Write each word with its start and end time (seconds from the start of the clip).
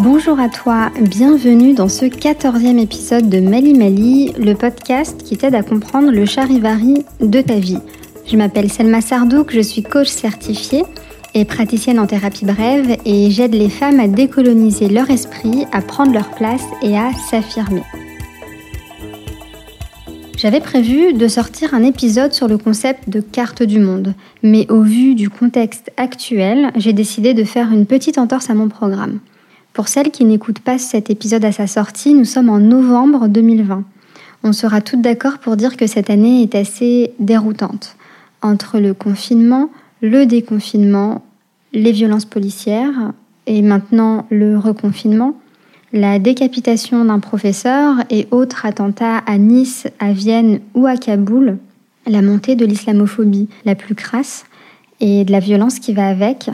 Bonjour 0.00 0.38
à 0.38 0.48
toi, 0.48 0.92
bienvenue 1.00 1.74
dans 1.74 1.88
ce 1.88 2.06
quatorzième 2.06 2.78
épisode 2.78 3.28
de 3.28 3.40
Mali 3.40 3.74
Mali, 3.74 4.32
le 4.38 4.54
podcast 4.54 5.24
qui 5.24 5.36
t'aide 5.36 5.56
à 5.56 5.64
comprendre 5.64 6.12
le 6.12 6.24
charivari 6.24 7.04
de 7.20 7.40
ta 7.40 7.56
vie. 7.56 7.80
Je 8.24 8.36
m'appelle 8.36 8.70
Selma 8.70 9.00
Sardouk, 9.00 9.52
je 9.52 9.60
suis 9.60 9.82
coach 9.82 10.06
certifiée 10.06 10.84
et 11.34 11.44
praticienne 11.44 11.98
en 11.98 12.06
thérapie 12.06 12.44
brève 12.44 12.96
et 13.04 13.28
j'aide 13.32 13.54
les 13.54 13.68
femmes 13.68 13.98
à 13.98 14.06
décoloniser 14.06 14.88
leur 14.88 15.10
esprit, 15.10 15.66
à 15.72 15.82
prendre 15.82 16.12
leur 16.12 16.30
place 16.30 16.64
et 16.80 16.96
à 16.96 17.10
s'affirmer. 17.28 17.82
J'avais 20.36 20.60
prévu 20.60 21.12
de 21.12 21.26
sortir 21.26 21.74
un 21.74 21.82
épisode 21.82 22.32
sur 22.32 22.46
le 22.46 22.56
concept 22.56 23.08
de 23.08 23.20
carte 23.20 23.64
du 23.64 23.80
monde, 23.80 24.14
mais 24.44 24.70
au 24.70 24.82
vu 24.82 25.16
du 25.16 25.28
contexte 25.28 25.90
actuel, 25.96 26.70
j'ai 26.76 26.92
décidé 26.92 27.34
de 27.34 27.42
faire 27.42 27.72
une 27.72 27.84
petite 27.84 28.18
entorse 28.18 28.48
à 28.48 28.54
mon 28.54 28.68
programme. 28.68 29.18
Pour 29.78 29.86
celles 29.86 30.10
qui 30.10 30.24
n'écoutent 30.24 30.58
pas 30.58 30.76
cet 30.76 31.08
épisode 31.08 31.44
à 31.44 31.52
sa 31.52 31.68
sortie, 31.68 32.12
nous 32.12 32.24
sommes 32.24 32.48
en 32.50 32.58
novembre 32.58 33.28
2020. 33.28 33.84
On 34.42 34.52
sera 34.52 34.80
toutes 34.80 35.02
d'accord 35.02 35.38
pour 35.38 35.56
dire 35.56 35.76
que 35.76 35.86
cette 35.86 36.10
année 36.10 36.42
est 36.42 36.56
assez 36.56 37.12
déroutante. 37.20 37.94
Entre 38.42 38.80
le 38.80 38.92
confinement, 38.92 39.70
le 40.00 40.26
déconfinement, 40.26 41.24
les 41.72 41.92
violences 41.92 42.24
policières 42.24 43.12
et 43.46 43.62
maintenant 43.62 44.26
le 44.30 44.58
reconfinement, 44.58 45.36
la 45.92 46.18
décapitation 46.18 47.04
d'un 47.04 47.20
professeur 47.20 47.98
et 48.10 48.26
autres 48.32 48.66
attentats 48.66 49.18
à 49.18 49.38
Nice, 49.38 49.86
à 50.00 50.10
Vienne 50.10 50.58
ou 50.74 50.88
à 50.88 50.96
Kaboul, 50.96 51.56
la 52.04 52.20
montée 52.20 52.56
de 52.56 52.66
l'islamophobie 52.66 53.48
la 53.64 53.76
plus 53.76 53.94
crasse 53.94 54.44
et 54.98 55.24
de 55.24 55.30
la 55.30 55.38
violence 55.38 55.78
qui 55.78 55.92
va 55.92 56.08
avec, 56.08 56.50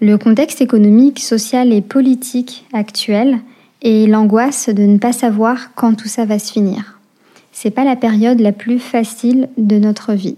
le 0.00 0.16
contexte 0.16 0.62
économique, 0.62 1.20
social 1.20 1.72
et 1.72 1.82
politique 1.82 2.66
actuel 2.72 3.38
et 3.82 4.06
l'angoisse 4.06 4.70
de 4.70 4.82
ne 4.82 4.98
pas 4.98 5.12
savoir 5.12 5.74
quand 5.74 5.94
tout 5.94 6.08
ça 6.08 6.24
va 6.24 6.38
se 6.38 6.52
finir. 6.52 6.98
C'est 7.52 7.70
pas 7.70 7.84
la 7.84 7.96
période 7.96 8.40
la 8.40 8.52
plus 8.52 8.78
facile 8.78 9.48
de 9.58 9.78
notre 9.78 10.14
vie. 10.14 10.36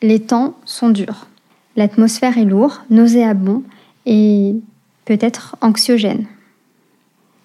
Les 0.00 0.20
temps 0.20 0.54
sont 0.64 0.88
durs. 0.88 1.26
L'atmosphère 1.76 2.38
est 2.38 2.44
lourde, 2.44 2.80
nauséabond 2.88 3.62
et 4.06 4.54
peut-être 5.04 5.56
anxiogène. 5.60 6.26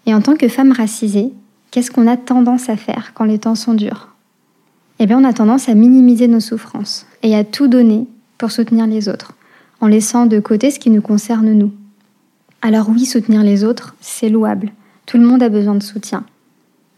Et 0.06 0.14
en 0.14 0.22
tant 0.22 0.36
que 0.36 0.48
femme 0.48 0.72
racisée, 0.72 1.34
qu'est-ce 1.72 1.92
qu'on 1.92 2.08
a 2.08 2.16
tendance 2.16 2.70
à 2.70 2.78
faire 2.78 3.12
quand 3.14 3.26
les 3.26 3.40
temps 3.40 3.56
sont 3.56 3.74
durs? 3.74 4.10
Eh 5.00 5.06
bien, 5.06 5.20
on 5.20 5.28
a 5.28 5.34
tendance 5.34 5.68
à 5.68 5.76
minimiser 5.76 6.28
nos 6.28 6.40
souffrances 6.40 7.06
et 7.24 7.36
à 7.36 7.44
tout 7.44 7.68
donner 7.68 8.08
pour 8.38 8.52
soutenir 8.52 8.88
les 8.88 9.10
autres 9.10 9.34
en 9.82 9.88
laissant 9.88 10.26
de 10.26 10.40
côté 10.40 10.72
ce 10.72 10.80
qui 10.80 10.90
nous 10.90 11.02
concerne 11.02 11.52
nous. 11.54 11.72
Alors 12.62 12.90
oui, 12.90 13.06
soutenir 13.06 13.44
les 13.44 13.64
autres, 13.64 13.96
c'est 14.02 14.30
louable. 14.30 14.72
Tout 15.06 15.18
le 15.18 15.26
monde 15.26 15.42
a 15.42 15.50
besoin 15.50 15.76
de 15.76 15.84
soutien. 15.84 16.26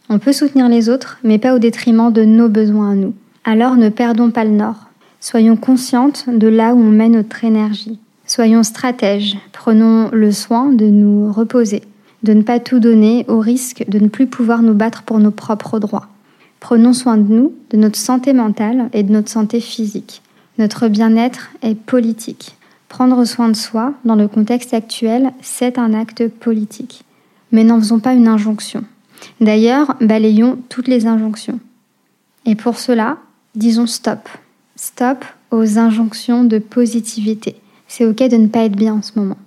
On 0.10 0.20
peut 0.20 0.34
soutenir 0.34 0.68
les 0.68 0.90
autres, 0.90 1.20
mais 1.24 1.38
pas 1.38 1.56
au 1.56 1.60
détriment 1.60 2.12
de 2.12 2.26
nos 2.26 2.50
besoins 2.50 2.92
à 2.92 2.96
nous. 2.96 3.14
Alors 3.44 3.76
ne 3.76 3.90
perdons 3.90 4.32
pas 4.32 4.44
le 4.44 4.52
nord. 4.52 4.90
Soyons 5.20 5.56
conscientes 5.56 6.26
de 6.28 6.48
là 6.48 6.74
où 6.74 6.80
on 6.80 6.92
met 6.92 7.10
notre 7.10 7.44
énergie. 7.44 8.00
Soyons 8.26 8.64
stratèges. 8.64 9.38
Prenons 9.52 10.10
le 10.12 10.32
soin 10.32 10.72
de 10.72 10.86
nous 10.86 11.32
reposer, 11.32 11.84
de 12.24 12.34
ne 12.34 12.42
pas 12.42 12.60
tout 12.60 12.80
donner 12.80 13.26
au 13.28 13.40
risque 13.40 13.86
de 13.88 14.00
ne 14.00 14.08
plus 14.08 14.28
pouvoir 14.28 14.64
nous 14.64 14.74
battre 14.74 15.04
pour 15.04 15.20
nos 15.20 15.32
propres 15.32 15.80
droits. 15.80 16.08
Prenons 16.60 16.94
soin 16.94 17.18
de 17.18 17.32
nous, 17.32 17.54
de 17.70 17.78
notre 17.78 17.98
santé 17.98 18.34
mentale 18.34 18.90
et 18.94 19.04
de 19.04 19.12
notre 19.12 19.30
santé 19.30 19.60
physique. 19.60 20.22
Notre 20.58 20.88
bien-être 20.88 21.50
est 21.62 21.76
politique. 21.76 22.56
Prendre 22.92 23.24
soin 23.24 23.48
de 23.48 23.56
soi, 23.56 23.94
dans 24.04 24.16
le 24.16 24.28
contexte 24.28 24.74
actuel, 24.74 25.32
c'est 25.42 25.80
un 25.80 25.94
acte 25.94 26.28
politique. 26.28 27.06
Mais 27.54 27.64
n'en 27.64 27.80
faisons 27.80 28.02
pas 28.02 28.12
une 28.12 28.28
injonction. 28.28 28.84
D'ailleurs, 29.40 29.96
balayons 30.02 30.60
toutes 30.68 30.90
les 30.90 31.08
injonctions. 31.08 31.62
Et 32.46 32.56
pour 32.56 32.78
cela, 32.78 33.18
disons 33.56 33.88
stop. 33.88 34.28
Stop 34.76 35.24
aux 35.52 35.80
injonctions 35.80 36.44
de 36.44 36.60
positivité. 36.60 37.56
C'est 37.88 38.06
ok 38.06 38.28
de 38.28 38.36
ne 38.36 38.48
pas 38.48 38.66
être 38.66 38.76
bien 38.76 38.96
en 38.96 39.02
ce 39.02 39.18
moment. 39.18 39.38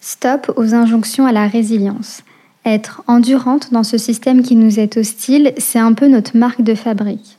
Stop 0.00 0.52
aux 0.56 0.74
injonctions 0.74 1.24
à 1.24 1.32
la 1.32 1.46
résilience. 1.46 2.24
Être 2.66 3.02
endurante 3.06 3.72
dans 3.72 3.84
ce 3.84 3.96
système 3.96 4.42
qui 4.42 4.54
nous 4.54 4.78
est 4.78 4.98
hostile, 4.98 5.54
c'est 5.56 5.78
un 5.78 5.94
peu 5.94 6.08
notre 6.08 6.36
marque 6.36 6.60
de 6.60 6.74
fabrique. 6.74 7.38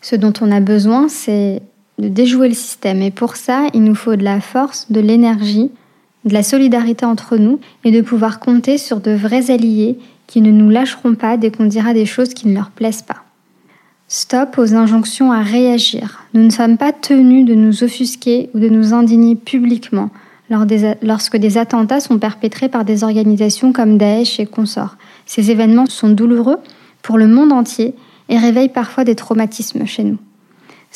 Ce 0.00 0.16
dont 0.16 0.32
on 0.40 0.50
a 0.50 0.60
besoin, 0.60 1.10
c'est 1.10 1.60
de 1.98 2.08
déjouer 2.08 2.48
le 2.48 2.54
système. 2.54 3.02
Et 3.02 3.10
pour 3.10 3.36
ça, 3.36 3.68
il 3.74 3.84
nous 3.84 3.94
faut 3.94 4.16
de 4.16 4.24
la 4.24 4.40
force, 4.40 4.90
de 4.90 5.00
l'énergie, 5.00 5.70
de 6.24 6.32
la 6.32 6.42
solidarité 6.42 7.04
entre 7.04 7.36
nous 7.36 7.60
et 7.84 7.90
de 7.90 8.00
pouvoir 8.00 8.40
compter 8.40 8.78
sur 8.78 9.00
de 9.00 9.12
vrais 9.12 9.50
alliés 9.50 9.98
qui 10.26 10.40
ne 10.40 10.50
nous 10.50 10.70
lâcheront 10.70 11.14
pas 11.14 11.36
dès 11.36 11.50
qu'on 11.50 11.66
dira 11.66 11.92
des 11.92 12.06
choses 12.06 12.34
qui 12.34 12.48
ne 12.48 12.54
leur 12.54 12.70
plaisent 12.70 13.02
pas. 13.02 13.22
Stop 14.08 14.58
aux 14.58 14.74
injonctions 14.74 15.32
à 15.32 15.42
réagir. 15.42 16.24
Nous 16.34 16.44
ne 16.44 16.50
sommes 16.50 16.78
pas 16.78 16.92
tenus 16.92 17.44
de 17.44 17.54
nous 17.54 17.84
offusquer 17.84 18.50
ou 18.54 18.58
de 18.58 18.68
nous 18.68 18.92
indigner 18.92 19.34
publiquement 19.34 20.10
lorsque 21.02 21.36
des 21.36 21.58
attentats 21.58 22.00
sont 22.00 22.18
perpétrés 22.18 22.68
par 22.68 22.84
des 22.84 23.02
organisations 23.02 23.72
comme 23.72 23.98
Daesh 23.98 24.38
et 24.40 24.46
consorts. 24.46 24.96
Ces 25.26 25.50
événements 25.50 25.86
sont 25.86 26.10
douloureux 26.10 26.58
pour 27.02 27.18
le 27.18 27.26
monde 27.26 27.52
entier 27.52 27.94
et 28.28 28.38
réveillent 28.38 28.68
parfois 28.68 29.04
des 29.04 29.14
traumatismes 29.14 29.86
chez 29.86 30.04
nous. 30.04 30.18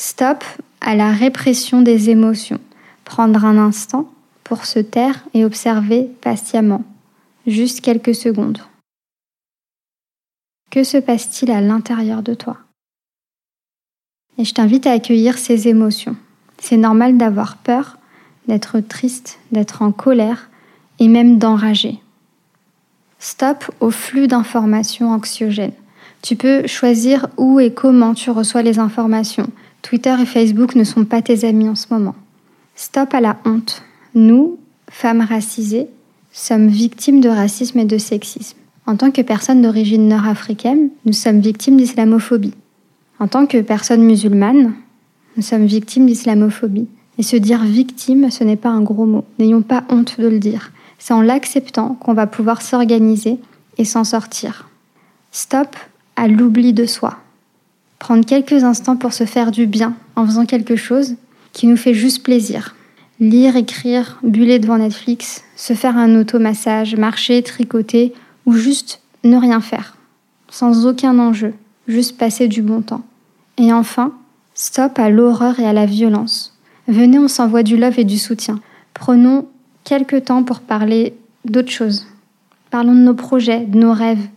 Stop 0.01 0.45
à 0.79 0.95
la 0.95 1.11
répression 1.11 1.81
des 1.81 2.09
émotions. 2.09 2.61
Prendre 3.03 3.43
un 3.43 3.57
instant 3.57 4.09
pour 4.45 4.63
se 4.63 4.79
taire 4.79 5.25
et 5.33 5.43
observer 5.43 6.03
patiemment, 6.21 6.85
juste 7.45 7.81
quelques 7.81 8.15
secondes. 8.15 8.59
Que 10.71 10.85
se 10.85 10.95
passe-t-il 10.95 11.51
à 11.51 11.59
l'intérieur 11.59 12.23
de 12.23 12.33
toi? 12.33 12.55
Et 14.37 14.45
je 14.45 14.53
t'invite 14.53 14.87
à 14.87 14.93
accueillir 14.93 15.37
ces 15.37 15.67
émotions. 15.67 16.15
C'est 16.59 16.77
normal 16.77 17.17
d'avoir 17.17 17.57
peur, 17.57 17.97
d'être 18.47 18.79
triste, 18.79 19.37
d'être 19.51 19.81
en 19.81 19.91
colère 19.91 20.49
et 20.99 21.09
même 21.09 21.39
d'enrager. 21.39 21.99
Stop 23.19 23.69
au 23.81 23.91
flux 23.91 24.27
d'informations 24.27 25.11
anxiogènes. 25.11 25.73
Tu 26.21 26.37
peux 26.37 26.67
choisir 26.67 27.27
où 27.35 27.59
et 27.59 27.73
comment 27.73 28.13
tu 28.13 28.29
reçois 28.29 28.61
les 28.61 28.79
informations. 28.79 29.51
Twitter 29.81 30.15
et 30.21 30.25
Facebook 30.25 30.75
ne 30.75 30.83
sont 30.83 31.05
pas 31.05 31.21
tes 31.21 31.45
amis 31.45 31.69
en 31.69 31.75
ce 31.75 31.87
moment. 31.91 32.15
Stop 32.75 33.13
à 33.13 33.21
la 33.21 33.37
honte. 33.45 33.83
Nous, 34.15 34.57
femmes 34.89 35.21
racisées, 35.21 35.87
sommes 36.31 36.67
victimes 36.67 37.21
de 37.21 37.29
racisme 37.29 37.79
et 37.79 37.85
de 37.85 37.97
sexisme. 37.97 38.57
En 38.85 38.95
tant 38.95 39.11
que 39.11 39.21
personnes 39.21 39.61
d'origine 39.61 40.07
nord-africaine, 40.07 40.89
nous 41.05 41.13
sommes 41.13 41.39
victimes 41.39 41.77
d'islamophobie. 41.77 42.53
En 43.19 43.27
tant 43.27 43.45
que 43.45 43.61
personnes 43.61 44.03
musulmanes, 44.03 44.73
nous 45.35 45.43
sommes 45.43 45.65
victimes 45.65 46.05
d'islamophobie. 46.05 46.87
Et 47.17 47.23
se 47.23 47.35
dire 47.35 47.63
victime, 47.63 48.31
ce 48.31 48.43
n'est 48.43 48.55
pas 48.55 48.69
un 48.69 48.81
gros 48.81 49.05
mot. 49.05 49.25
N'ayons 49.39 49.61
pas 49.61 49.83
honte 49.89 50.19
de 50.19 50.27
le 50.27 50.39
dire. 50.39 50.71
C'est 50.97 51.13
en 51.13 51.21
l'acceptant 51.21 51.95
qu'on 51.95 52.13
va 52.13 52.27
pouvoir 52.27 52.61
s'organiser 52.61 53.37
et 53.77 53.85
s'en 53.85 54.03
sortir. 54.03 54.69
Stop 55.31 55.75
à 56.15 56.27
l'oubli 56.27 56.73
de 56.73 56.85
soi 56.85 57.19
prendre 57.99 58.25
quelques 58.25 58.63
instants 58.63 58.95
pour 58.95 59.13
se 59.13 59.25
faire 59.25 59.51
du 59.51 59.67
bien 59.67 59.95
en 60.15 60.25
faisant 60.25 60.45
quelque 60.45 60.75
chose 60.75 61.15
qui 61.53 61.67
nous 61.67 61.77
fait 61.77 61.93
juste 61.93 62.23
plaisir. 62.23 62.75
Lire, 63.19 63.57
écrire, 63.57 64.17
buller 64.23 64.59
devant 64.59 64.77
Netflix, 64.77 65.43
se 65.57 65.73
faire 65.73 65.97
un 65.97 66.15
automassage, 66.15 66.95
marcher, 66.95 67.43
tricoter 67.43 68.13
ou 68.45 68.53
juste 68.53 69.01
ne 69.25 69.35
rien 69.35 69.59
faire, 69.59 69.97
sans 70.49 70.87
aucun 70.87 71.19
enjeu, 71.19 71.53
juste 71.87 72.17
passer 72.17 72.47
du 72.47 72.61
bon 72.61 72.81
temps. 72.81 73.03
Et 73.57 73.73
enfin, 73.73 74.13
stop 74.53 74.97
à 74.97 75.09
l'horreur 75.09 75.59
et 75.59 75.65
à 75.65 75.73
la 75.73 75.85
violence. 75.85 76.57
Venez, 76.87 77.19
on 77.19 77.27
s'envoie 77.27 77.63
du 77.63 77.75
love 77.75 77.99
et 77.99 78.05
du 78.05 78.17
soutien. 78.17 78.61
Prenons 78.93 79.47
quelques 79.83 80.25
temps 80.25 80.43
pour 80.43 80.61
parler 80.61 81.13
d'autres 81.43 81.71
choses. 81.71 82.07
Parlons 82.71 82.95
de 82.95 82.99
nos 82.99 83.13
projets, 83.13 83.65
de 83.65 83.77
nos 83.77 83.93
rêves, 83.93 84.27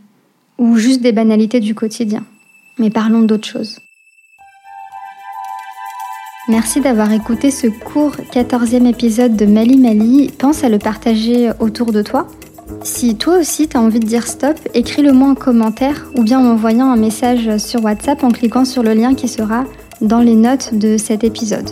ou 0.59 0.77
juste 0.77 1.03
des 1.03 1.13
banalités 1.13 1.61
du 1.61 1.75
quotidien. 1.75 2.25
Mais 2.79 2.91
parlons 2.91 3.23
d'autre 3.23 3.47
chose. 3.47 3.81
Merci 6.49 6.81
d'avoir 6.81 7.13
écouté 7.13 7.51
ce 7.51 7.69
court 7.69 8.17
14e 8.33 8.87
épisode 8.87 9.37
de 9.37 9.47
Mali 9.47 9.77
Mali. 9.77 10.31
Pense 10.37 10.65
à 10.65 10.69
le 10.69 10.79
partager 10.79 11.51
autour 11.61 11.93
de 11.93 12.03
toi. 12.03 12.27
Si 12.83 13.17
toi 13.17 13.39
aussi 13.39 13.69
tu 13.69 13.77
as 13.77 13.81
envie 13.81 14.01
de 14.01 14.07
dire 14.07 14.27
stop, 14.27 14.57
écris-le 14.75 15.13
moi 15.13 15.29
en 15.29 15.35
commentaire 15.35 16.07
ou 16.17 16.25
bien 16.25 16.41
en 16.41 16.53
envoyant 16.53 16.91
un 16.91 16.97
message 16.97 17.59
sur 17.59 17.85
WhatsApp 17.85 18.25
en 18.25 18.31
cliquant 18.31 18.65
sur 18.65 18.83
le 18.83 18.93
lien 18.93 19.15
qui 19.15 19.29
sera 19.29 19.65
dans 20.01 20.21
les 20.21 20.35
notes 20.35 20.75
de 20.75 20.97
cet 20.97 21.23
épisode. 21.23 21.71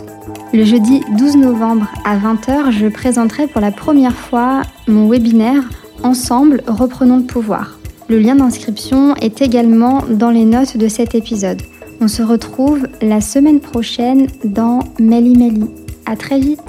Le 0.53 0.63
jeudi 0.63 1.01
12 1.17 1.35
novembre 1.37 1.87
à 2.05 2.17
20h, 2.17 2.71
je 2.71 2.87
présenterai 2.87 3.47
pour 3.47 3.59
la 3.59 3.71
première 3.71 4.15
fois 4.15 4.61
mon 4.87 5.09
webinaire 5.09 5.63
Ensemble, 6.03 6.63
reprenons 6.65 7.17
le 7.17 7.23
pouvoir. 7.23 7.77
Le 8.11 8.19
lien 8.19 8.35
d'inscription 8.35 9.15
est 9.15 9.41
également 9.41 10.03
dans 10.09 10.31
les 10.31 10.43
notes 10.43 10.75
de 10.75 10.89
cet 10.89 11.15
épisode. 11.15 11.61
On 12.01 12.09
se 12.09 12.21
retrouve 12.21 12.85
la 13.01 13.21
semaine 13.21 13.61
prochaine 13.61 14.27
dans 14.43 14.79
Meli 14.99 15.37
Meli. 15.37 15.63
À 16.05 16.17
très 16.17 16.37
vite 16.37 16.59